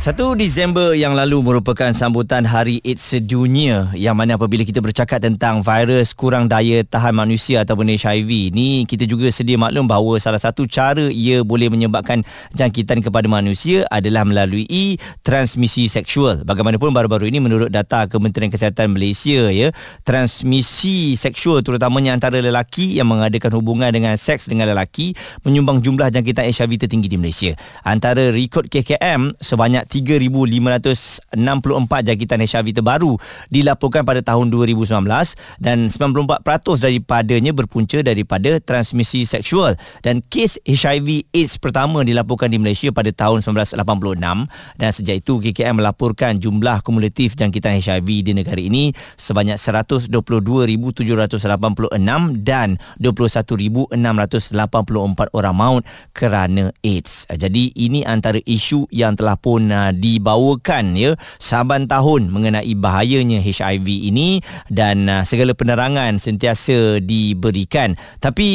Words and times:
1 0.00 0.16
Disember 0.32 0.96
yang 0.96 1.12
lalu 1.12 1.44
merupakan 1.44 1.92
sambutan 1.92 2.40
Hari 2.48 2.80
AIDS 2.88 3.04
Sedunia 3.04 3.92
yang 3.92 4.16
mana 4.16 4.40
apabila 4.40 4.64
kita 4.64 4.80
bercakap 4.80 5.20
tentang 5.20 5.60
virus 5.60 6.16
kurang 6.16 6.48
daya 6.48 6.80
tahan 6.88 7.12
manusia 7.12 7.60
ataupun 7.68 7.84
HIV 7.84 8.48
ni 8.48 8.88
kita 8.88 9.04
juga 9.04 9.28
sedia 9.28 9.60
maklum 9.60 9.84
bahawa 9.84 10.16
salah 10.16 10.40
satu 10.40 10.64
cara 10.64 11.12
ia 11.12 11.44
boleh 11.44 11.68
menyebabkan 11.68 12.24
jangkitan 12.56 13.04
kepada 13.04 13.28
manusia 13.28 13.84
adalah 13.92 14.24
melalui 14.24 14.96
transmisi 15.20 15.84
seksual. 15.92 16.48
Bagaimanapun 16.48 16.96
baru-baru 16.96 17.28
ini 17.28 17.44
menurut 17.44 17.68
data 17.68 18.08
Kementerian 18.08 18.48
Kesihatan 18.48 18.96
Malaysia 18.96 19.52
ya, 19.52 19.68
transmisi 20.00 21.12
seksual 21.12 21.60
terutamanya 21.60 22.16
antara 22.16 22.40
lelaki 22.40 22.96
yang 22.96 23.12
mengadakan 23.12 23.52
hubungan 23.52 23.92
dengan 23.92 24.16
seks 24.16 24.48
dengan 24.48 24.72
lelaki 24.72 25.12
menyumbang 25.44 25.84
jumlah 25.84 26.08
jangkitan 26.08 26.48
HIV 26.48 26.88
tertinggi 26.88 27.12
di 27.12 27.20
Malaysia. 27.20 27.52
Antara 27.84 28.32
rekod 28.32 28.64
KKM 28.72 29.36
sebanyak 29.36 29.89
3,564 29.90 31.34
jangkitan 32.06 32.38
HIV 32.46 32.78
terbaru 32.78 33.18
dilaporkan 33.50 34.06
pada 34.06 34.22
tahun 34.22 34.54
2019 34.54 34.86
dan 35.58 35.90
94% 35.90 36.46
daripadanya 36.78 37.50
berpunca 37.50 37.98
daripada 38.06 38.62
transmisi 38.62 39.26
seksual 39.26 39.74
dan 40.06 40.22
kes 40.22 40.62
HIV 40.62 41.34
AIDS 41.34 41.58
pertama 41.58 42.06
dilaporkan 42.06 42.54
di 42.54 42.62
Malaysia 42.62 42.94
pada 42.94 43.10
tahun 43.10 43.42
1986 43.42 43.82
dan 44.78 44.90
sejak 44.94 45.26
itu 45.26 45.42
KKM 45.42 45.82
melaporkan 45.82 46.38
jumlah 46.38 46.86
kumulatif 46.86 47.34
jangkitan 47.34 47.82
HIV 47.82 48.22
di 48.22 48.32
negara 48.32 48.62
ini 48.62 48.94
sebanyak 49.18 49.58
122,786 49.58 52.46
dan 52.46 52.78
21,684 53.02 55.34
orang 55.34 55.56
maut 55.56 55.82
kerana 56.14 56.70
AIDS. 56.84 57.26
Jadi 57.26 57.74
ini 57.74 58.06
antara 58.06 58.38
isu 58.44 58.86
yang 58.92 59.16
telah 59.16 59.34
pun 59.34 59.72
uh, 59.80 59.92
dibawakan 59.96 60.92
ya 60.92 61.16
saban 61.40 61.88
tahun 61.88 62.28
mengenai 62.28 62.76
bahayanya 62.76 63.40
HIV 63.40 64.12
ini 64.12 64.44
dan 64.68 65.08
uh, 65.08 65.24
segala 65.24 65.56
penerangan 65.56 66.20
sentiasa 66.20 67.00
diberikan. 67.00 67.96
Tapi 68.20 68.48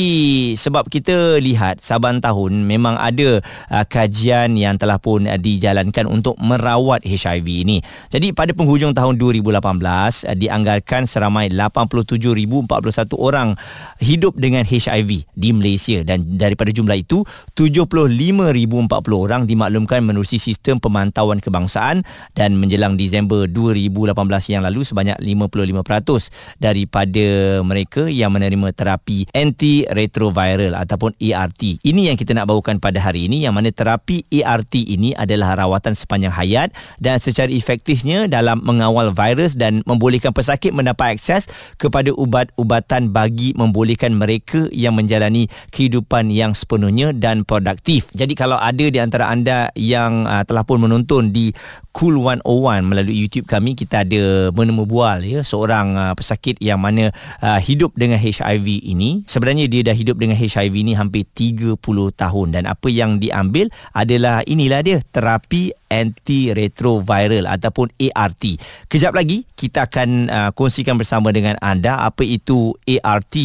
sebab 0.54 0.88
kita 0.94 1.42
lihat 1.42 1.82
saban 1.82 2.22
tahun 2.22 2.70
memang 2.70 3.02
ada 3.02 3.42
uh, 3.74 3.86
kajian 3.90 4.54
yang 4.54 4.78
telah 4.78 5.02
pun 5.02 5.26
uh, 5.26 5.40
dijalankan 5.42 6.06
untuk 6.06 6.38
merawat 6.38 7.02
HIV 7.02 7.48
ini. 7.66 7.78
Jadi 8.14 8.32
pada 8.32 8.54
penghujung 8.54 8.94
tahun 8.94 9.18
2018 9.18 9.58
uh, 9.58 10.36
dianggarkan 10.38 11.10
seramai 11.10 11.50
87,041 11.50 13.18
orang 13.18 13.58
hidup 13.98 14.38
dengan 14.38 14.68
HIV 14.68 15.26
di 15.34 15.50
Malaysia 15.56 16.04
dan 16.04 16.22
daripada 16.36 16.70
jumlah 16.70 17.00
itu 17.00 17.24
75,040 17.56 18.92
orang 19.16 19.42
dimaklumkan 19.48 20.04
menerusi 20.04 20.38
sistem 20.38 20.78
pemantauan 20.78 21.15
pemantauan 21.16 21.40
kebangsaan 21.40 22.04
dan 22.36 22.60
menjelang 22.60 23.00
Disember 23.00 23.48
2018 23.48 24.12
yang 24.52 24.68
lalu 24.68 24.84
sebanyak 24.84 25.16
55% 25.24 26.60
daripada 26.60 27.28
mereka 27.64 28.12
yang 28.12 28.36
menerima 28.36 28.76
terapi 28.76 29.24
antiretroviral 29.32 30.76
ataupun 30.76 31.16
ART. 31.16 31.64
Ini 31.64 32.12
yang 32.12 32.20
kita 32.20 32.36
nak 32.36 32.52
bawakan 32.52 32.84
pada 32.84 33.00
hari 33.00 33.32
ini 33.32 33.48
yang 33.48 33.56
mana 33.56 33.72
terapi 33.72 34.28
ART 34.44 34.76
ini 34.76 35.16
adalah 35.16 35.56
rawatan 35.56 35.96
sepanjang 35.96 36.36
hayat 36.36 36.76
dan 37.00 37.24
secara 37.24 37.48
efektifnya 37.48 38.28
dalam 38.28 38.60
mengawal 38.68 39.16
virus 39.16 39.56
dan 39.56 39.80
membolehkan 39.88 40.36
pesakit 40.36 40.76
mendapat 40.76 41.16
akses 41.16 41.48
kepada 41.80 42.12
ubat-ubatan 42.12 43.16
bagi 43.16 43.56
membolehkan 43.56 44.12
mereka 44.20 44.68
yang 44.76 45.00
menjalani 45.00 45.48
kehidupan 45.72 46.28
yang 46.28 46.52
sepenuhnya 46.52 47.16
dan 47.16 47.48
produktif. 47.48 48.12
Jadi 48.12 48.36
kalau 48.36 48.60
ada 48.60 48.84
di 48.84 49.00
antara 49.00 49.32
anda 49.32 49.72
yang 49.78 50.26
uh, 50.28 50.44
telah 50.44 50.66
pun 50.66 50.82
menonton 50.82 50.95
menonton 50.96 51.36
di 51.36 51.52
Cool 51.96 52.20
101 52.20 52.44
melalui 52.84 53.16
YouTube 53.16 53.48
kami 53.48 53.72
kita 53.72 54.04
ada 54.04 54.52
menemu 54.52 54.84
bual 54.84 55.24
ya 55.24 55.48
seorang 55.48 55.96
uh, 55.96 56.14
pesakit 56.16 56.60
yang 56.60 56.80
mana 56.80 57.12
uh, 57.40 57.60
hidup 57.60 57.96
dengan 57.96 58.20
HIV 58.20 58.84
ini. 58.84 59.24
Sebenarnya 59.24 59.72
dia 59.72 59.80
dah 59.92 59.96
hidup 59.96 60.20
dengan 60.20 60.36
HIV 60.36 60.76
ini 60.76 60.92
hampir 60.96 61.24
30 61.24 61.80
tahun 62.16 62.48
dan 62.52 62.64
apa 62.68 62.88
yang 62.92 63.20
diambil 63.20 63.72
adalah 63.96 64.44
inilah 64.44 64.84
dia 64.84 65.00
terapi 65.08 65.72
antiretroviral 65.90 67.46
ataupun 67.50 67.92
ART. 68.12 68.44
Kejap 68.90 69.14
lagi 69.14 69.46
kita 69.54 69.88
akan 69.88 70.10
uh, 70.28 70.50
kongsikan 70.52 70.98
bersama 70.98 71.30
dengan 71.32 71.56
anda 71.62 72.02
apa 72.02 72.26
itu 72.26 72.74
ART 72.86 73.36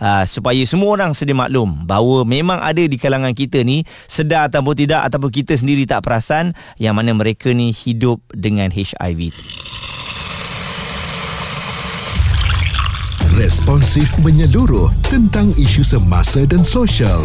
uh, 0.00 0.24
supaya 0.24 0.62
semua 0.64 0.94
orang 0.96 1.12
sedia 1.12 1.36
maklum 1.36 1.84
bahawa 1.84 2.24
memang 2.24 2.58
ada 2.60 2.82
di 2.82 2.96
kalangan 2.96 3.32
kita 3.36 3.62
ni 3.62 3.84
sedar 4.08 4.48
ataupun 4.48 4.74
tidak 4.76 5.06
ataupun 5.08 5.30
kita 5.32 5.56
sendiri 5.56 5.84
tak 5.84 6.04
perasan 6.04 6.56
yang 6.80 6.96
mana 6.96 7.12
mereka 7.14 7.52
ni 7.52 7.72
hidup 7.72 8.20
dengan 8.32 8.72
HIV. 8.72 9.32
Responsif 13.32 14.12
menyeluruh 14.20 14.92
tentang 15.08 15.56
isu 15.56 15.80
semasa 15.80 16.44
dan 16.44 16.60
sosial. 16.60 17.24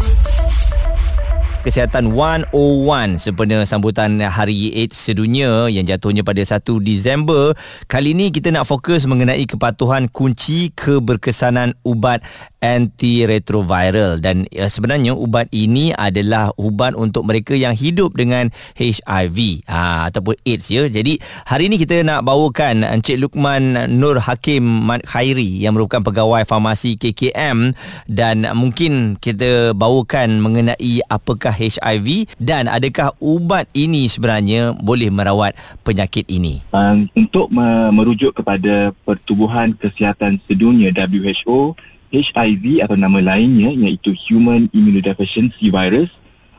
Kesihatan 1.61 2.09
101 2.17 3.21
sempena 3.21 3.61
sambutan 3.69 4.17
Hari 4.17 4.81
AIDS 4.81 4.97
Sedunia 4.97 5.69
yang 5.69 5.85
jatuhnya 5.85 6.25
pada 6.25 6.41
1 6.41 6.57
Disember. 6.81 7.53
Kali 7.85 8.17
ini 8.17 8.33
kita 8.33 8.49
nak 8.49 8.65
fokus 8.65 9.05
mengenai 9.05 9.45
kepatuhan 9.45 10.09
kunci 10.09 10.73
keberkesanan 10.73 11.77
ubat 11.85 12.25
antiretroviral 12.61 14.21
dan 14.21 14.45
ya, 14.49 14.69
sebenarnya 14.69 15.17
ubat 15.17 15.49
ini 15.53 15.93
adalah 15.93 16.53
ubat 16.57 16.93
untuk 16.93 17.29
mereka 17.29 17.57
yang 17.57 17.73
hidup 17.73 18.13
dengan 18.17 18.49
HIV 18.77 19.65
ha, 19.65 20.09
ataupun 20.09 20.37
AIDS 20.41 20.69
ya. 20.69 20.89
Jadi 20.89 21.21
hari 21.45 21.69
ini 21.69 21.81
kita 21.81 22.01
nak 22.01 22.25
bawakan 22.25 22.85
Encik 22.85 23.21
Lukman 23.21 23.89
Nur 23.97 24.17
Hakim 24.17 24.65
Mat 24.65 25.05
Khairi 25.05 25.61
yang 25.61 25.77
merupakan 25.77 26.05
pegawai 26.05 26.41
farmasi 26.45 26.97
KKM 27.01 27.73
dan 28.09 28.49
mungkin 28.57 29.17
kita 29.17 29.73
bawakan 29.77 30.41
mengenai 30.41 31.05
apakah 31.09 31.50
HIV 31.53 32.31
dan 32.39 32.71
adakah 32.71 33.13
ubat 33.19 33.67
ini 33.75 34.07
sebenarnya 34.07 34.75
boleh 34.79 35.11
merawat 35.13 35.53
penyakit 35.85 36.25
ini. 36.31 36.63
Um, 36.73 37.07
untuk 37.13 37.51
merujuk 37.91 38.35
kepada 38.39 38.95
Pertubuhan 39.05 39.75
Kesihatan 39.75 40.39
Sedunia 40.47 40.89
WHO 40.95 41.75
HIV 42.11 42.83
atau 42.83 42.99
nama 42.99 43.23
lainnya 43.23 43.71
iaitu 43.71 44.11
Human 44.27 44.67
Immunodeficiency 44.75 45.71
Virus 45.71 46.11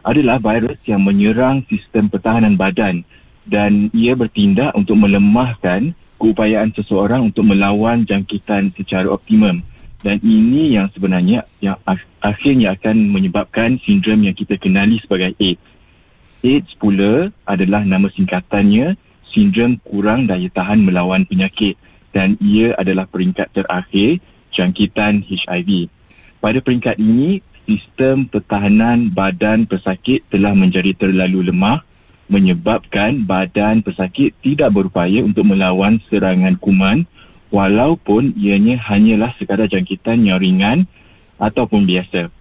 adalah 0.02 0.40
virus 0.42 0.80
yang 0.88 1.04
menyerang 1.04 1.62
sistem 1.68 2.10
pertahanan 2.10 2.58
badan 2.58 3.06
dan 3.46 3.92
ia 3.94 4.16
bertindak 4.18 4.74
untuk 4.74 4.98
melemahkan 4.98 5.94
keupayaan 6.18 6.70
seseorang 6.74 7.30
untuk 7.30 7.46
melawan 7.46 8.06
jangkitan 8.06 8.70
secara 8.74 9.10
optimum 9.10 9.62
dan 10.02 10.18
ini 10.20 10.74
yang 10.74 10.90
sebenarnya 10.90 11.46
yang 11.62 11.78
akhirnya 12.18 12.74
akan 12.74 13.10
menyebabkan 13.10 13.78
sindrom 13.78 14.22
yang 14.26 14.34
kita 14.34 14.58
kenali 14.58 14.98
sebagai 14.98 15.34
AIDS. 15.38 15.62
AIDS 16.42 16.74
pula 16.74 17.30
adalah 17.46 17.86
nama 17.86 18.10
singkatannya 18.10 18.98
sindrom 19.22 19.78
kurang 19.86 20.26
daya 20.26 20.50
tahan 20.50 20.82
melawan 20.82 21.22
penyakit 21.22 21.78
dan 22.10 22.34
ia 22.42 22.74
adalah 22.76 23.06
peringkat 23.06 23.48
terakhir 23.54 24.18
jangkitan 24.52 25.24
HIV. 25.24 25.88
Pada 26.42 26.58
peringkat 26.58 26.98
ini, 26.98 27.40
sistem 27.64 28.26
pertahanan 28.26 29.08
badan 29.08 29.64
pesakit 29.64 30.26
telah 30.28 30.52
menjadi 30.52 30.92
terlalu 30.98 31.48
lemah 31.48 31.86
menyebabkan 32.26 33.22
badan 33.22 33.84
pesakit 33.84 34.34
tidak 34.40 34.72
berupaya 34.74 35.20
untuk 35.22 35.46
melawan 35.46 36.00
serangan 36.08 36.56
kuman 36.58 37.04
walaupun 37.52 38.32
ianya 38.34 38.80
hanyalah 38.80 39.30
sekadar 39.36 39.68
jangkitan 39.68 40.24
yang 40.24 40.40
ringan 40.40 40.88
ataupun 41.36 41.84
biasa. 41.84 42.32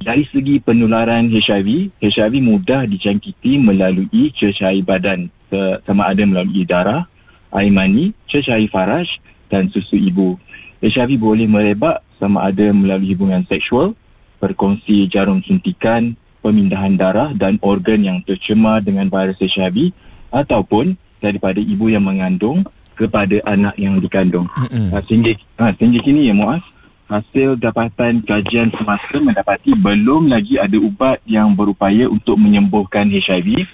Dari 0.00 0.24
segi 0.24 0.64
penularan 0.64 1.28
HIV, 1.28 1.92
HIV 2.00 2.34
mudah 2.40 2.88
dijangkiti 2.88 3.60
melalui 3.60 4.32
cecair 4.32 4.80
badan 4.80 5.28
sama 5.84 6.08
ada 6.08 6.24
melalui 6.24 6.64
darah, 6.64 7.04
air 7.52 7.68
mani, 7.68 8.16
cecair 8.24 8.64
faraj 8.72 9.20
dan 9.52 9.68
susu 9.68 10.00
ibu. 10.00 10.40
HIV 10.80 11.20
boleh 11.20 11.44
merebak 11.44 12.00
sama 12.16 12.48
ada 12.48 12.72
melalui 12.72 13.12
hubungan 13.12 13.44
seksual, 13.44 13.92
berkongsi 14.40 15.04
jarum 15.12 15.44
suntikan, 15.44 16.16
pemindahan 16.40 16.96
darah 16.96 17.36
dan 17.36 17.60
organ 17.60 18.00
yang 18.00 18.18
tercemar 18.24 18.80
dengan 18.80 19.12
virus 19.12 19.36
HIV 19.36 19.92
ataupun 20.32 20.96
daripada 21.20 21.60
ibu 21.60 21.92
yang 21.92 22.08
mengandung 22.08 22.64
kepada 23.00 23.40
anak 23.48 23.72
yang 23.80 23.96
dikandung. 23.96 24.44
Mm-hmm. 24.52 25.00
Sehingga, 25.08 25.32
ha, 25.56 25.72
sehingga 25.72 26.00
kini 26.04 26.28
ya 26.28 26.36
Muaz, 26.36 26.60
hasil 27.08 27.56
dapatan 27.56 28.20
kajian 28.20 28.68
semasa 28.76 29.16
mendapati 29.16 29.72
belum 29.72 30.28
lagi 30.28 30.60
ada 30.60 30.76
ubat 30.76 31.18
yang 31.24 31.56
berupaya 31.56 32.06
untuk 32.06 32.36
menyembuhkan 32.36 33.08
HIV 33.08 33.64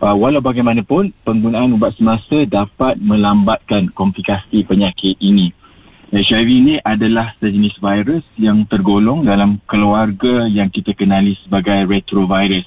uh, 0.00 0.16
walau 0.16 0.40
bagaimanapun 0.40 1.12
penggunaan 1.22 1.76
ubat 1.76 1.92
semasa 2.00 2.48
dapat 2.48 2.96
melambatkan 2.96 3.92
komplikasi 3.92 4.64
penyakit 4.64 5.18
ini. 5.20 5.52
HIV 6.10 6.48
ini 6.50 6.74
adalah 6.82 7.38
sejenis 7.38 7.78
virus 7.78 8.26
yang 8.34 8.66
tergolong 8.66 9.22
dalam 9.22 9.62
keluarga 9.62 10.50
yang 10.50 10.66
kita 10.66 10.90
kenali 10.90 11.38
sebagai 11.38 11.86
retrovirus. 11.86 12.66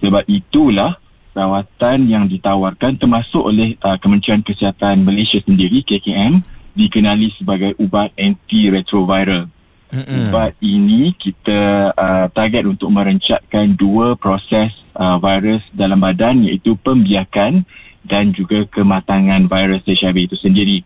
Sebab 0.00 0.24
itulah 0.24 0.96
rawatan 1.38 2.10
yang 2.10 2.26
ditawarkan 2.26 2.98
termasuk 2.98 3.46
oleh 3.46 3.78
uh, 3.86 3.94
Kementerian 3.94 4.42
Kesihatan 4.42 5.06
Malaysia 5.06 5.38
sendiri 5.38 5.86
KKM 5.86 6.42
dikenali 6.74 7.30
sebagai 7.30 7.78
ubat 7.78 8.10
antiretroviral. 8.18 9.46
Mm-hmm. 9.88 10.18
Ubat 10.28 10.52
ini 10.58 11.14
kita 11.14 11.94
uh, 11.94 12.26
target 12.34 12.66
untuk 12.66 12.90
merencatkan 12.90 13.72
dua 13.78 14.18
proses 14.18 14.74
uh, 14.98 15.16
virus 15.22 15.62
dalam 15.70 16.02
badan 16.02 16.42
iaitu 16.44 16.74
pembiakan 16.76 17.62
dan 18.02 18.34
juga 18.34 18.66
kematangan 18.66 19.46
virus 19.46 19.86
HIV 19.86 20.28
itu 20.28 20.36
sendiri 20.36 20.78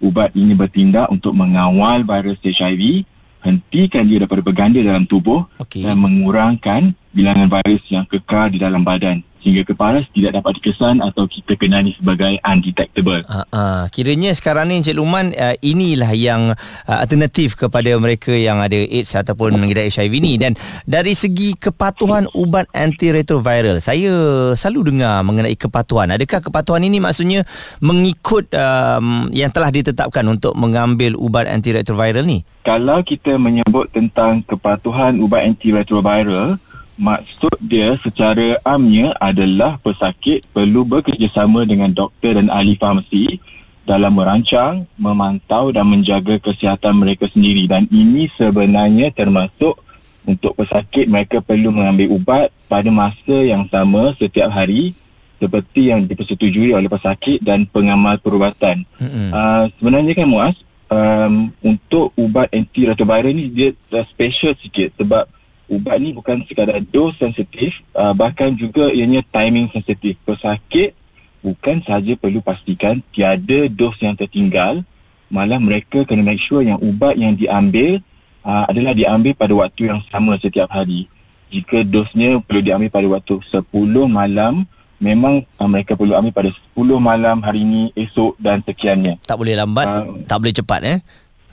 ubat 0.00 0.32
ini 0.32 0.56
bertindak 0.56 1.12
untuk 1.12 1.36
mengawal 1.36 2.02
virus 2.02 2.40
HIV, 2.40 3.04
hentikan 3.44 4.08
dia 4.08 4.24
daripada 4.24 4.42
berganda 4.44 4.80
dalam 4.80 5.04
tubuh 5.04 5.44
okay. 5.60 5.84
dan 5.84 6.00
mengurangkan 6.00 6.96
bilangan 7.12 7.48
virus 7.48 7.84
yang 7.88 8.04
kekal 8.08 8.52
di 8.52 8.58
dalam 8.60 8.84
badan 8.84 9.20
sehingga 9.40 9.64
keparas 9.64 10.04
tidak 10.12 10.40
dapat 10.40 10.52
dikesan 10.60 11.00
atau 11.00 11.24
kita 11.24 11.56
kenali 11.56 11.96
sebagai 11.96 12.36
undetectable. 12.44 13.24
Uh, 13.26 13.44
uh, 13.52 13.82
kiranya 13.90 14.30
sekarang 14.36 14.68
ni 14.68 14.80
Encik 14.80 14.96
Luman 14.96 15.32
uh, 15.34 15.56
inilah 15.64 16.12
yang 16.12 16.52
uh, 16.86 16.98
alternatif 17.00 17.56
kepada 17.56 17.96
mereka 17.96 18.32
yang 18.32 18.60
ada 18.60 18.76
AIDS 18.76 19.16
ataupun 19.16 19.56
mengidap 19.56 19.88
HIV 19.88 20.12
ni 20.20 20.36
dan 20.36 20.54
dari 20.84 21.16
segi 21.16 21.56
kepatuhan 21.56 22.28
ubat 22.36 22.68
antiretroviral 22.76 23.80
saya 23.80 24.12
selalu 24.54 24.94
dengar 24.94 25.24
mengenai 25.24 25.56
kepatuhan. 25.56 26.12
Adakah 26.12 26.40
kepatuhan 26.44 26.84
ini 26.84 27.00
maksudnya 27.00 27.42
mengikut 27.80 28.52
um, 28.52 29.28
yang 29.32 29.48
telah 29.50 29.72
ditetapkan 29.72 30.22
untuk 30.28 30.52
mengambil 30.54 31.16
ubat 31.16 31.48
antiretroviral 31.48 32.22
ni? 32.24 32.44
Kalau 32.60 33.00
kita 33.00 33.40
menyebut 33.40 33.88
tentang 33.88 34.44
kepatuhan 34.44 35.16
ubat 35.24 35.48
antiretroviral 35.48 36.60
maksud 37.00 37.56
dia 37.64 37.96
secara 38.04 38.60
amnya 38.62 39.16
adalah 39.16 39.80
pesakit 39.80 40.44
perlu 40.52 40.84
bekerjasama 40.84 41.64
dengan 41.64 41.88
doktor 41.88 42.36
dan 42.36 42.52
ahli 42.52 42.76
farmasi 42.76 43.40
dalam 43.88 44.12
merancang, 44.12 44.84
memantau 45.00 45.72
dan 45.72 45.88
menjaga 45.88 46.36
kesihatan 46.36 47.00
mereka 47.00 47.26
sendiri 47.32 47.64
dan 47.64 47.88
ini 47.88 48.28
sebenarnya 48.36 49.10
termasuk 49.16 49.80
untuk 50.28 50.52
pesakit 50.54 51.08
mereka 51.08 51.40
perlu 51.40 51.72
mengambil 51.72 52.12
ubat 52.12 52.52
pada 52.68 52.92
masa 52.92 53.36
yang 53.40 53.64
sama 53.72 54.12
setiap 54.20 54.52
hari 54.52 54.92
seperti 55.40 55.88
yang 55.88 56.04
dipersetujui 56.04 56.76
oleh 56.76 56.86
pesakit 56.86 57.40
dan 57.40 57.64
pengamal 57.64 58.20
perubatan. 58.20 58.84
Mm-hmm. 59.00 59.28
Uh, 59.32 59.64
sebenarnya 59.80 60.12
kan 60.12 60.28
Muaz, 60.28 60.56
um, 60.92 61.48
untuk 61.64 62.12
ubat 62.20 62.52
antiretroviral 62.52 63.32
ni 63.32 63.48
dia 63.48 63.72
special 64.12 64.52
sikit 64.60 64.92
sebab 65.00 65.24
ubat 65.70 66.02
ni 66.02 66.10
bukan 66.10 66.42
sekadar 66.44 66.82
dos 66.82 67.14
sensitif 67.16 67.80
uh, 67.94 68.10
bahkan 68.10 68.50
juga 68.58 68.90
ianya 68.90 69.22
timing 69.30 69.70
sensitif. 69.70 70.18
Pesakit 70.26 70.98
bukan 71.40 71.80
sahaja 71.86 72.18
perlu 72.18 72.42
pastikan 72.42 72.98
tiada 73.14 73.70
dos 73.70 73.96
yang 74.02 74.18
tertinggal 74.18 74.82
malah 75.30 75.62
mereka 75.62 76.02
kena 76.02 76.26
make 76.26 76.42
sure 76.42 76.60
yang 76.60 76.76
ubat 76.82 77.14
yang 77.14 77.38
diambil 77.38 78.02
uh, 78.42 78.66
adalah 78.66 78.92
diambil 78.92 79.32
pada 79.38 79.54
waktu 79.54 79.88
yang 79.88 80.02
sama 80.10 80.36
setiap 80.42 80.68
hari. 80.68 81.06
Jika 81.50 81.82
dosnya 81.86 82.38
perlu 82.42 82.62
diambil 82.62 82.90
pada 82.90 83.06
waktu 83.10 83.42
10 83.42 83.62
malam 84.10 84.66
memang 84.98 85.46
uh, 85.56 85.68
mereka 85.70 85.94
perlu 85.94 86.18
ambil 86.18 86.34
pada 86.34 86.50
10 86.50 86.98
malam 86.98 87.36
hari 87.46 87.62
ini 87.62 87.94
esok 87.94 88.34
dan 88.42 88.60
sekiannya. 88.66 89.22
Tak 89.22 89.38
boleh 89.38 89.54
lambat 89.54 89.86
uh, 89.86 90.18
tak 90.26 90.36
boleh 90.42 90.54
cepat 90.54 90.80
eh? 90.82 90.98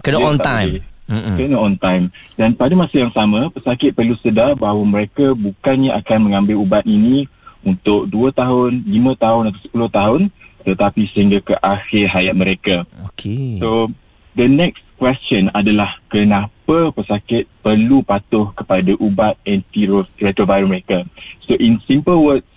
Kena 0.02 0.18
on 0.22 0.38
time. 0.42 0.82
boleh. 0.82 0.87
Kena 1.08 1.56
on 1.56 1.80
time 1.80 2.12
dan 2.36 2.52
pada 2.52 2.76
masa 2.76 3.00
yang 3.00 3.14
sama 3.16 3.48
pesakit 3.48 3.96
perlu 3.96 4.20
sedar 4.20 4.60
bahawa 4.60 4.84
mereka 4.84 5.32
bukannya 5.32 5.96
akan 5.96 6.20
mengambil 6.28 6.60
ubat 6.60 6.84
ini 6.84 7.32
untuk 7.64 8.12
2 8.12 8.36
tahun, 8.36 8.84
5 8.84 9.16
tahun 9.16 9.44
atau 9.52 9.88
10 9.88 9.88
tahun 9.88 10.22
tetapi 10.68 11.02
sehingga 11.08 11.40
ke 11.40 11.56
akhir 11.64 12.12
hayat 12.12 12.36
mereka. 12.36 12.84
Okay. 13.16 13.56
So 13.64 13.88
the 14.36 14.52
next 14.52 14.84
question 15.00 15.48
adalah 15.56 15.96
kenapa 16.12 16.92
pesakit 16.92 17.48
perlu 17.64 18.04
patuh 18.04 18.52
kepada 18.52 18.92
ubat 19.00 19.40
antiretroviral 19.48 20.68
mereka. 20.68 21.08
So 21.48 21.56
in 21.56 21.80
simple 21.88 22.20
words 22.20 22.48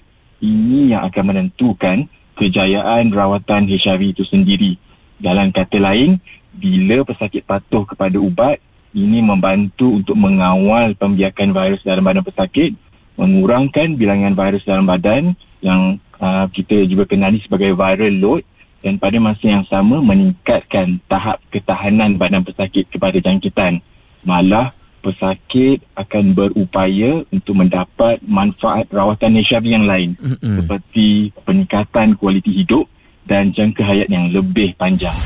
ini 0.42 0.90
yang 0.90 1.06
akan 1.06 1.24
menentukan 1.30 2.10
kejayaan 2.34 3.12
rawatan 3.14 3.68
HIV 3.70 4.16
itu 4.16 4.24
sendiri. 4.26 4.74
Dalam 5.20 5.52
kata 5.52 5.76
lain, 5.76 6.16
bila 6.54 7.06
pesakit 7.06 7.46
patuh 7.46 7.86
kepada 7.86 8.18
ubat, 8.18 8.58
ini 8.90 9.22
membantu 9.22 10.02
untuk 10.02 10.18
mengawal 10.18 10.94
pembiakan 10.98 11.54
virus 11.54 11.82
dalam 11.86 12.02
badan 12.02 12.26
pesakit, 12.26 12.74
mengurangkan 13.14 13.94
bilangan 13.94 14.34
virus 14.34 14.66
dalam 14.66 14.86
badan 14.86 15.38
yang 15.62 16.00
uh, 16.18 16.46
kita 16.50 16.82
juga 16.90 17.06
kenali 17.06 17.38
sebagai 17.38 17.76
viral 17.76 18.14
load 18.18 18.42
dan 18.80 18.96
pada 18.96 19.20
masa 19.20 19.44
yang 19.44 19.64
sama 19.68 20.00
meningkatkan 20.00 20.98
tahap 21.06 21.38
ketahanan 21.52 22.16
badan 22.16 22.42
pesakit 22.42 22.88
kepada 22.88 23.20
jangkitan. 23.20 23.78
Malah 24.26 24.72
pesakit 25.00 25.80
akan 25.96 26.36
berupaya 26.36 27.24
untuk 27.32 27.56
mendapat 27.56 28.20
manfaat 28.24 28.84
rawatan 28.92 29.40
HIV 29.40 29.64
yang 29.64 29.86
lain 29.88 30.12
mm-hmm. 30.20 30.56
seperti 30.60 31.32
peningkatan 31.44 32.20
kualiti 32.20 32.52
hidup 32.52 32.84
dan 33.24 33.48
jangka 33.48 33.80
hayat 33.80 34.08
yang 34.12 34.28
lebih 34.28 34.76
panjang 34.76 35.16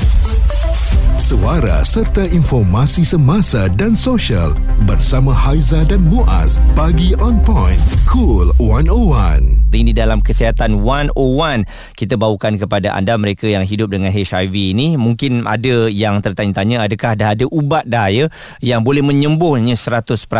suara 1.25 1.81
serta 1.81 2.21
informasi 2.29 3.01
semasa 3.01 3.65
dan 3.65 3.97
sosial 3.97 4.53
bersama 4.85 5.33
Haiza 5.33 5.81
dan 5.81 6.05
Muaz 6.05 6.61
pagi 6.77 7.17
on 7.17 7.41
point 7.41 7.81
cool 8.05 8.53
101 8.61 9.65
ini 9.75 9.91
dalam 9.91 10.23
kesihatan 10.23 10.79
101 10.79 11.17
kita 11.99 12.15
bawakan 12.15 12.55
kepada 12.55 12.95
anda 12.95 13.19
mereka 13.19 13.43
yang 13.49 13.67
hidup 13.67 13.91
dengan 13.91 14.07
HIV 14.07 14.71
ini. 14.71 14.95
Mungkin 14.95 15.43
ada 15.43 15.91
yang 15.91 16.23
tertanya-tanya 16.23 16.87
adakah 16.87 17.13
dah 17.19 17.35
ada 17.35 17.45
ubat 17.51 17.83
dah 17.83 18.07
ya 18.07 18.31
yang 18.63 18.87
boleh 18.87 19.03
menyembuhnya 19.03 19.75
100% 19.75 20.31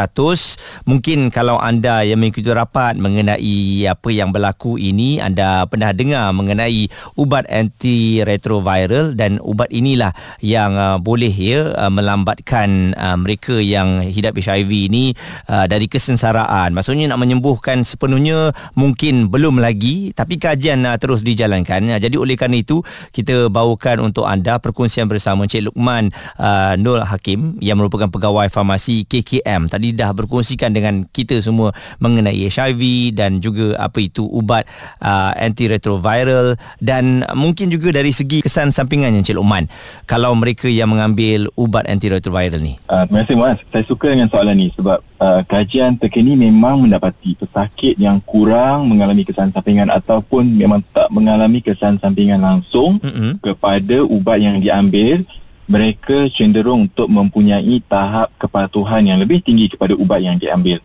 mungkin 0.87 1.27
kalau 1.33 1.59
anda 1.59 2.07
yang 2.07 2.23
mengikuti 2.23 2.47
rapat 2.47 2.95
mengenai 2.95 3.83
apa 3.91 4.09
yang 4.11 4.31
berlaku 4.31 4.79
ini 4.79 5.19
anda 5.19 5.67
pernah 5.67 5.91
dengar 5.91 6.31
mengenai 6.31 6.87
ubat 7.19 7.43
antiretroviral 7.51 9.19
dan 9.19 9.43
ubat 9.43 9.67
inilah 9.67 10.15
yang 10.39 10.74
uh, 10.75 10.97
boleh 11.01 11.31
ya 11.31 11.71
uh, 11.73 11.91
melambatkan 11.91 12.93
uh, 12.93 13.17
mereka 13.17 13.57
yang 13.57 14.03
hidup 14.03 14.37
HIV 14.37 14.91
ini 14.91 15.15
uh, 15.49 15.65
dari 15.65 15.89
kesengsaraan. 15.89 16.75
Maksudnya 16.75 17.09
nak 17.09 17.23
menyembuhkan 17.23 17.81
sepenuhnya 17.87 18.51
mungkin 18.75 19.31
belum 19.31 19.63
lagi 19.63 20.11
tapi 20.11 20.37
kajian 20.37 20.85
uh, 20.85 20.99
terus 20.99 21.23
dijalankan. 21.25 21.95
Uh, 21.95 21.99
jadi 21.99 22.15
oleh 22.19 22.35
kerana 22.35 22.59
itu 22.59 22.83
kita 23.15 23.47
bawakan 23.47 24.11
untuk 24.11 24.27
anda 24.27 24.59
perkongsian 24.59 25.07
bersama 25.07 25.47
Encik 25.47 25.71
Lukman 25.71 26.11
uh, 26.37 26.75
Nur 26.75 27.01
Hakim 27.01 27.57
yang 27.63 27.79
merupakan 27.79 28.11
pegawai 28.11 28.51
farmasi 28.51 29.07
KKM. 29.07 29.71
Tadi 29.71 29.95
dah 29.95 30.11
berkongsikan 30.11 30.75
dengan 30.75 31.07
kita 31.09 31.39
semua 31.39 31.71
mengenai 32.03 32.47
HIV 32.51 33.13
dan 33.15 33.39
juga 33.39 33.79
apa 33.79 34.03
itu 34.03 34.27
ubat 34.27 34.67
uh, 34.99 35.31
antiretroviral 35.39 36.59
dan 36.83 37.23
mungkin 37.33 37.71
juga 37.71 37.95
dari 37.95 38.11
segi 38.11 38.43
kesan 38.43 38.75
sampingannya 38.75 39.23
Encik 39.23 39.37
Lukman. 39.37 39.71
Kalau 40.05 40.35
mereka 40.35 40.64
mereka 40.65 40.81
yang 40.81 40.89
mengambil 40.89 41.39
ubat 41.53 41.85
antiretroviral 41.85 42.57
ni? 42.57 42.81
Uh, 42.89 43.05
terima 43.05 43.21
kasih 43.21 43.37
Muaz. 43.37 43.57
Saya 43.69 43.85
suka 43.85 44.09
dengan 44.09 44.25
soalan 44.33 44.57
ni 44.57 44.73
sebab 44.73 44.97
uh, 45.21 45.41
kajian 45.45 45.93
terkini 45.93 46.33
memang 46.33 46.81
mendapati 46.81 47.37
pesakit 47.37 47.93
yang 48.01 48.17
kurang 48.25 48.89
mengalami 48.89 49.21
kesan 49.21 49.53
sampingan 49.53 49.93
ataupun 49.93 50.41
memang 50.41 50.81
tak 50.89 51.05
mengalami 51.13 51.61
kesan 51.61 52.01
sampingan 52.01 52.41
langsung 52.41 52.97
mm-hmm. 52.97 53.45
kepada 53.45 54.01
ubat 54.09 54.41
yang 54.41 54.57
diambil 54.57 55.21
mereka 55.69 56.25
cenderung 56.33 56.89
untuk 56.89 57.13
mempunyai 57.13 57.77
tahap 57.85 58.33
kepatuhan 58.41 59.05
yang 59.05 59.21
lebih 59.21 59.45
tinggi 59.45 59.69
kepada 59.69 59.93
ubat 59.93 60.17
yang 60.25 60.41
diambil. 60.41 60.81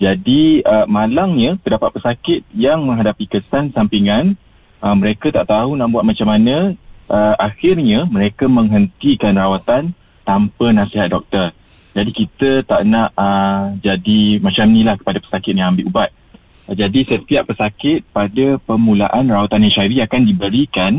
Jadi 0.00 0.64
uh, 0.64 0.88
malangnya 0.88 1.60
terdapat 1.60 2.00
pesakit 2.00 2.48
yang 2.56 2.80
menghadapi 2.80 3.28
kesan 3.28 3.76
sampingan 3.76 4.40
uh, 4.80 4.96
mereka 4.96 5.28
tak 5.28 5.52
tahu 5.52 5.76
nak 5.76 5.92
buat 5.92 6.06
macam 6.06 6.32
mana 6.32 6.72
uh, 7.08 7.34
akhirnya 7.40 8.04
mereka 8.06 8.46
menghentikan 8.46 9.34
rawatan 9.34 9.96
tanpa 10.22 10.70
nasihat 10.70 11.10
doktor. 11.12 11.50
Jadi 11.96 12.10
kita 12.14 12.62
tak 12.62 12.86
nak 12.86 13.10
uh, 13.18 13.74
jadi 13.82 14.38
macam 14.38 14.70
ni 14.70 14.86
lah 14.86 14.94
kepada 14.94 15.18
pesakit 15.18 15.56
yang 15.56 15.74
ambil 15.74 15.88
ubat. 15.90 16.10
Uh, 16.68 16.76
jadi 16.76 17.00
setiap 17.04 17.48
pesakit 17.48 18.04
pada 18.12 18.60
permulaan 18.62 19.26
rawatan 19.26 19.66
HIV 19.66 20.04
akan 20.04 20.22
diberikan 20.28 20.92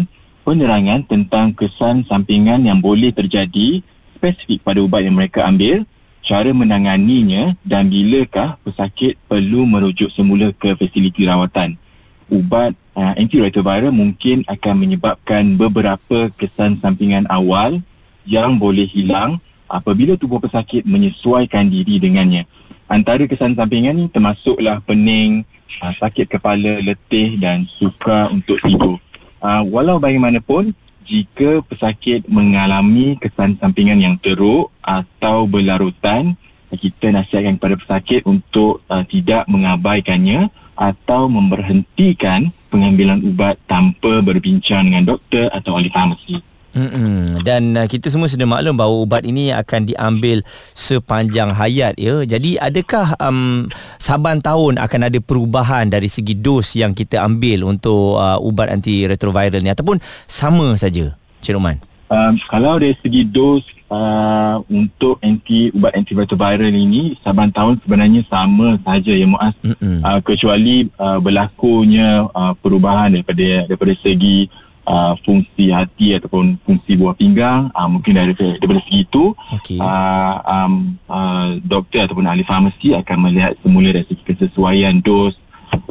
penerangan 0.43 1.05
tentang 1.05 1.53
kesan 1.53 2.03
sampingan 2.09 2.65
yang 2.65 2.81
boleh 2.81 3.13
terjadi 3.13 3.85
spesifik 4.17 4.65
pada 4.65 4.83
ubat 4.83 5.05
yang 5.05 5.15
mereka 5.15 5.47
ambil, 5.47 5.87
cara 6.19 6.51
menanganinya 6.51 7.55
dan 7.63 7.87
bilakah 7.87 8.59
pesakit 8.67 9.15
perlu 9.31 9.63
merujuk 9.63 10.11
semula 10.11 10.51
ke 10.51 10.75
fasiliti 10.75 11.23
rawatan. 11.23 11.79
Ubat 12.27 12.75
uh, 12.99 13.13
antiretroviral 13.15 13.95
mungkin 13.95 14.43
akan 14.43 14.75
menyebabkan 14.75 15.55
beberapa 15.55 16.27
kesan 16.35 16.83
sampingan 16.83 17.23
awal 17.31 17.79
yang 18.27 18.59
boleh 18.59 18.85
hilang 18.91 19.39
apabila 19.71 20.19
tubuh 20.19 20.43
pesakit 20.43 20.83
menyesuaikan 20.83 21.71
diri 21.71 21.97
dengannya. 22.03 22.43
Antara 22.91 23.23
kesan 23.23 23.55
sampingan 23.55 23.95
ni 23.95 24.05
termasuklah 24.11 24.83
pening, 24.83 25.47
uh, 25.79 25.93
sakit 25.95 26.27
kepala, 26.27 26.83
letih 26.83 27.39
dan 27.39 27.63
sukar 27.79 28.27
untuk 28.33 28.59
tidur. 28.59 28.99
Uh, 29.39 29.63
walau 29.71 30.03
bagaimanapun, 30.03 30.75
jika 31.07 31.63
pesakit 31.65 32.27
mengalami 32.27 33.15
kesan 33.17 33.55
sampingan 33.57 33.97
yang 33.97 34.15
teruk 34.19 34.69
atau 34.83 35.47
berlarutan, 35.47 36.35
kita 36.69 37.09
nasihatkan 37.09 37.57
kepada 37.57 37.75
pesakit 37.81 38.21
untuk 38.29 38.85
uh, 38.91 39.01
tidak 39.01 39.49
mengabaikannya 39.49 40.53
atau 40.77 41.25
memberhentikan 41.25 42.53
pengambilan 42.69 43.19
ubat 43.25 43.57
tanpa 43.65 44.21
berbincang 44.21 44.87
dengan 44.87 45.17
doktor 45.17 45.49
atau 45.51 45.75
ahli 45.75 45.89
farmasi. 45.89 46.39
Mm-mm. 46.69 47.41
Dan 47.41 47.73
uh, 47.73 47.89
kita 47.89 48.13
semua 48.13 48.29
sudah 48.29 48.45
maklum 48.45 48.77
bahawa 48.77 49.01
ubat 49.01 49.25
ini 49.25 49.49
akan 49.49 49.89
diambil 49.89 50.45
sepanjang 50.77 51.49
hayat 51.49 51.97
ya. 51.97 52.21
Jadi 52.21 52.61
adakah 52.61 53.17
um, 53.17 53.65
saban 53.97 54.37
tahun 54.37 54.77
akan 54.77 55.01
ada 55.09 55.17
perubahan 55.17 55.89
dari 55.89 56.05
segi 56.05 56.37
dos 56.37 56.77
yang 56.77 56.93
kita 56.93 57.25
ambil 57.25 57.65
untuk 57.65 58.21
uh, 58.21 58.37
ubat 58.37 58.69
antiretroviral 58.69 59.65
ni 59.65 59.73
ataupun 59.73 59.97
sama 60.29 60.77
saja 60.77 61.17
Cik 61.41 61.57
Roman? 61.57 61.81
Um, 62.13 62.37
kalau 62.45 62.77
dari 62.77 62.93
segi 63.01 63.25
dos 63.25 63.65
uh, 63.89 64.57
untuk 64.69 65.19
anti 65.19 65.73
ubat 65.73 65.97
antiretroviral 65.97 66.71
ini 66.71 67.17
saban 67.25 67.49
tahun 67.51 67.81
sebenarnya 67.83 68.21
sama 68.29 68.77
saja 68.85 69.13
ya 69.13 69.27
Muaz. 69.27 69.53
Uh, 69.65 70.19
kecuali 70.23 70.87
uh, 70.95 71.19
berlakunya 71.19 72.25
uh, 72.31 72.53
perubahan 72.57 73.11
daripada 73.11 73.67
daripada 73.67 73.93
segi 73.99 74.47
uh, 74.89 75.13
fungsi 75.21 75.73
hati 75.73 76.15
ataupun 76.17 76.57
fungsi 76.63 76.95
buah 76.95 77.13
pinggang 77.17 77.69
uh, 77.73 77.89
mungkin 77.89 78.17
dari 78.17 78.33
daripada 78.33 78.81
segi 78.85 79.05
itu 79.05 79.33
okay. 79.53 79.77
uh, 79.77 80.35
um, 80.45 80.95
uh, 81.09 81.57
doktor 81.61 82.09
ataupun 82.09 82.25
ahli 82.25 82.45
farmasi 82.45 82.95
akan 82.97 83.29
melihat 83.29 83.53
semula 83.61 83.89
dari 83.93 84.05
segi 84.09 84.23
kesesuaian 84.23 84.97
dos 85.01 85.37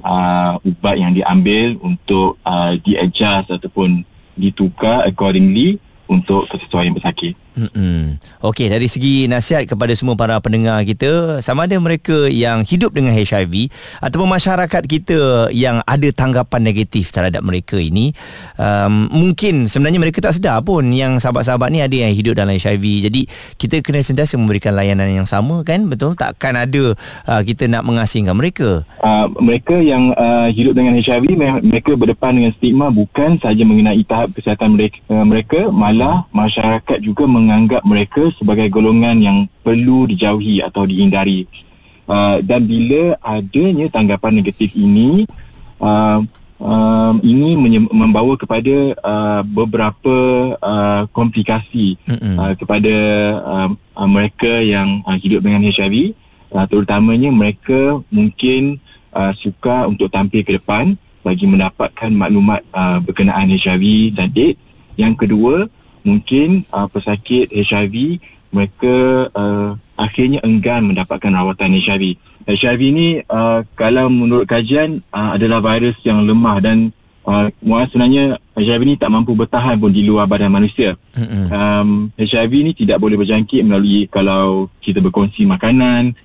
uh, 0.03 0.59
ubat 0.67 0.99
yang 0.99 1.15
diambil 1.15 1.79
untuk 1.83 2.39
uh, 2.43 2.75
di-adjust 2.83 3.51
ataupun 3.55 4.03
ditukar 4.39 5.07
accordingly 5.07 5.83
untuk 6.09 6.49
kesesuaian 6.49 6.95
pesakit. 6.95 7.37
Hmm. 7.59 8.23
Okey, 8.39 8.71
dari 8.71 8.87
segi 8.87 9.27
nasihat 9.27 9.67
kepada 9.67 9.91
semua 9.99 10.15
para 10.15 10.39
pendengar 10.39 10.79
kita, 10.87 11.43
sama 11.43 11.67
ada 11.67 11.75
mereka 11.83 12.31
yang 12.31 12.63
hidup 12.63 12.95
dengan 12.95 13.11
HIV 13.19 13.75
ataupun 13.99 14.31
masyarakat 14.31 14.83
kita 14.87 15.51
yang 15.51 15.83
ada 15.83 16.09
tanggapan 16.15 16.63
negatif 16.63 17.11
terhadap 17.11 17.43
mereka 17.43 17.75
ini, 17.75 18.15
um, 18.55 19.11
mungkin 19.11 19.67
sebenarnya 19.67 19.99
mereka 19.99 20.23
tak 20.23 20.39
sedar 20.39 20.63
pun 20.63 20.87
yang 20.95 21.19
sahabat-sahabat 21.19 21.75
ni 21.75 21.83
ada 21.83 21.97
yang 21.99 22.15
hidup 22.15 22.39
dalam 22.39 22.55
HIV. 22.55 23.11
Jadi 23.11 23.27
kita 23.59 23.83
kena 23.83 24.07
sentiasa 24.07 24.39
memberikan 24.39 24.79
layanan 24.79 25.11
yang 25.11 25.27
sama 25.27 25.67
kan? 25.67 25.91
Betul? 25.91 26.15
Takkan 26.15 26.55
ada 26.55 26.95
uh, 27.27 27.43
kita 27.43 27.67
nak 27.67 27.83
mengasingkan 27.83 28.39
mereka. 28.39 28.87
Uh, 29.03 29.27
mereka 29.43 29.75
yang 29.83 30.15
uh, 30.15 30.47
hidup 30.47 30.79
dengan 30.79 30.95
HIV 30.95 31.35
mereka 31.67 31.99
berdepan 31.99 32.39
dengan 32.39 32.55
stigma 32.55 32.87
bukan 32.95 33.43
sahaja 33.43 33.67
mengenai 33.67 34.07
tahap 34.07 34.31
kesihatan 34.39 34.79
mereka, 34.79 35.03
uh, 35.11 35.27
mereka 35.27 35.61
malah 35.75 36.23
masyarakat 36.31 37.03
juga 37.03 37.27
meng 37.27 37.48
menganggap 37.49 37.81
mereka 37.89 38.29
sebagai 38.37 38.69
golongan 38.69 39.17
yang 39.25 39.39
perlu 39.65 40.05
dijauhi 40.05 40.61
atau 40.61 40.85
dihindari. 40.85 41.49
Uh, 42.05 42.45
dan 42.45 42.69
bila 42.69 43.17
adanya 43.25 43.89
tanggapan 43.89 44.45
negatif 44.45 44.77
ini, 44.77 45.25
uh, 45.81 46.21
uh, 46.61 47.17
ini 47.25 47.57
menye- 47.57 47.89
membawa 47.89 48.37
kepada 48.37 48.93
uh, 49.01 49.41
beberapa 49.49 50.17
uh, 50.61 51.09
komplikasi 51.09 51.97
uh, 52.37 52.53
kepada 52.53 52.95
uh, 53.41 53.69
uh, 53.97 54.09
mereka 54.09 54.61
yang 54.61 55.01
uh, 55.09 55.17
hidup 55.17 55.41
dengan 55.41 55.65
HIV. 55.65 56.13
Uh, 56.53 56.65
terutamanya 56.69 57.33
mereka 57.33 58.01
mungkin 58.13 58.77
uh, 59.17 59.33
suka 59.37 59.89
untuk 59.89 60.13
tampil 60.13 60.45
ke 60.45 60.61
depan 60.61 60.97
bagi 61.25 61.45
mendapatkan 61.49 62.09
maklumat 62.13 62.61
uh, 62.73 63.01
berkenaan 63.01 63.53
HIV 63.53 64.17
dan 64.17 64.33
AIDS. 64.37 64.61
Yang 64.97 65.15
kedua, 65.25 65.69
mungkin 66.03 66.67
uh, 66.71 66.87
pesakit 66.91 67.51
HIV 67.51 68.23
mereka 68.49 69.29
uh, 69.33 69.77
akhirnya 69.99 70.41
enggan 70.47 70.89
mendapatkan 70.89 71.33
rawatan 71.33 71.77
HIV. 71.77 72.17
HIV 72.49 72.83
ni 72.97 73.09
uh, 73.29 73.61
kalau 73.77 74.09
menurut 74.09 74.49
kajian 74.49 75.05
uh, 75.13 75.37
adalah 75.37 75.61
virus 75.61 76.01
yang 76.01 76.25
lemah 76.25 76.65
dan 76.65 76.97
uh, 77.29 77.53
sebenarnya 77.93 78.41
HIV 78.57 78.81
ni 78.89 78.95
tak 78.97 79.13
mampu 79.13 79.37
bertahan 79.37 79.77
pun 79.77 79.93
di 79.93 80.09
luar 80.09 80.25
badan 80.25 80.49
manusia. 80.49 80.97
Um, 81.53 82.09
HIV 82.17 82.53
ni 82.65 82.73
tidak 82.73 82.99
boleh 83.05 83.21
berjangkit 83.21 83.61
melalui 83.69 84.09
kalau 84.09 84.73
kita 84.81 85.05
berkongsi 85.05 85.45
makanan, 85.45 86.17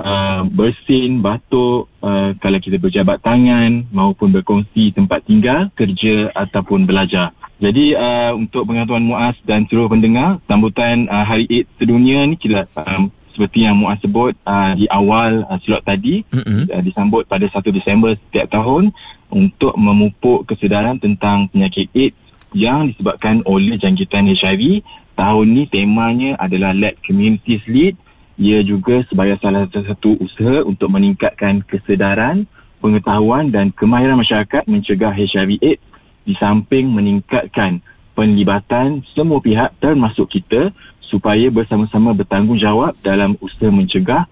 uh, 0.00 0.48
bersin, 0.48 1.20
batuk, 1.20 1.92
uh, 2.00 2.32
kalau 2.40 2.58
kita 2.58 2.80
berjabat 2.80 3.20
tangan 3.20 3.84
maupun 3.92 4.32
berkongsi 4.32 4.96
tempat 4.96 5.24
tinggal, 5.28 5.68
kerja 5.76 6.32
ataupun 6.32 6.88
belajar. 6.88 7.36
Jadi 7.56 7.96
uh, 7.96 8.36
untuk 8.36 8.68
pengetahuan 8.68 9.00
Muaz 9.00 9.36
dan 9.48 9.64
seluruh 9.64 9.88
pendengar, 9.88 10.36
sambutan 10.44 11.08
uh, 11.08 11.24
Hari 11.24 11.48
AIDS 11.48 11.72
sedunia 11.80 12.28
ni 12.28 12.36
kita 12.36 12.68
um, 12.76 13.08
seperti 13.32 13.64
yang 13.64 13.80
Muaz 13.80 13.96
sebut 14.04 14.36
uh, 14.44 14.76
di 14.76 14.84
awal 14.92 15.44
uh, 15.48 15.56
slot 15.64 15.80
tadi 15.84 16.20
mm-hmm. 16.28 16.68
uh, 16.68 16.82
disambut 16.84 17.24
pada 17.24 17.48
1 17.48 17.56
Disember 17.72 18.12
setiap 18.28 18.52
tahun 18.52 18.92
untuk 19.32 19.72
memupuk 19.76 20.44
kesedaran 20.48 21.00
tentang 21.00 21.48
penyakit 21.48 21.88
AIDS 21.96 22.16
yang 22.52 22.92
disebabkan 22.92 23.40
oleh 23.48 23.80
jangkitan 23.80 24.28
HIV. 24.28 24.84
Tahun 25.16 25.46
ni 25.48 25.64
temanya 25.64 26.36
adalah 26.36 26.76
Let 26.76 27.00
Communities 27.00 27.64
Lead. 27.64 27.96
Ia 28.36 28.60
juga 28.60 29.00
sebagai 29.08 29.40
salah 29.40 29.64
satu 29.64 30.20
usaha 30.20 30.60
untuk 30.60 30.92
meningkatkan 30.92 31.64
kesedaran, 31.64 32.44
pengetahuan 32.84 33.48
dan 33.48 33.72
kemahiran 33.72 34.20
masyarakat 34.20 34.68
mencegah 34.68 35.16
HIV 35.16 35.56
AIDS 35.64 35.85
di 36.26 36.34
samping 36.34 36.90
meningkatkan 36.90 37.78
penlibatan 38.18 39.00
semua 39.14 39.38
pihak 39.38 39.72
termasuk 39.78 40.26
kita 40.26 40.74
supaya 40.98 41.46
bersama-sama 41.48 42.10
bertanggungjawab 42.12 42.98
dalam 43.00 43.38
usaha 43.38 43.70
mencegah 43.70 44.26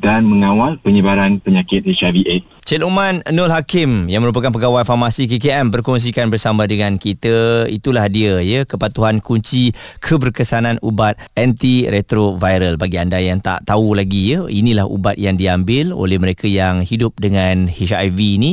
dan 0.00 0.24
mengawal 0.26 0.80
penyebaran 0.80 1.38
penyakit 1.38 1.84
HIV 1.84 2.16
AIDS. 2.26 2.48
Cik 2.70 2.86
Luman 2.86 3.18
Nul 3.34 3.50
Hakim 3.50 4.06
yang 4.06 4.22
merupakan 4.22 4.54
pegawai 4.54 4.86
farmasi 4.86 5.26
KKM 5.26 5.74
berkongsikan 5.74 6.30
bersama 6.30 6.70
dengan 6.70 7.02
kita. 7.02 7.66
Itulah 7.66 8.06
dia 8.06 8.38
ya 8.38 8.62
kepatuhan 8.62 9.18
kunci 9.18 9.74
keberkesanan 9.98 10.78
ubat 10.78 11.18
anti-retroviral 11.34 12.78
bagi 12.78 13.02
anda 13.02 13.18
yang 13.18 13.42
tak 13.42 13.66
tahu 13.66 13.98
lagi 13.98 14.38
ya. 14.38 14.46
Inilah 14.46 14.86
ubat 14.86 15.18
yang 15.18 15.34
diambil 15.34 15.90
oleh 15.90 16.22
mereka 16.22 16.46
yang 16.46 16.86
hidup 16.86 17.18
dengan 17.18 17.66
HIV 17.66 18.18
ini. 18.38 18.52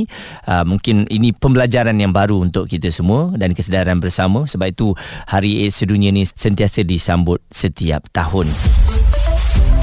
Uh, 0.50 0.66
mungkin 0.66 1.06
ini 1.14 1.30
pembelajaran 1.30 1.94
yang 2.02 2.10
baru 2.10 2.42
untuk 2.42 2.66
kita 2.66 2.90
semua 2.90 3.38
dan 3.38 3.54
kesedaran 3.54 4.02
bersama 4.02 4.50
sebab 4.50 4.74
itu 4.74 4.98
Hari 5.30 5.70
AIDS 5.70 5.78
Sedunia 5.78 6.10
ini 6.10 6.26
sentiasa 6.26 6.82
disambut 6.82 7.38
setiap 7.54 8.10
tahun 8.10 8.50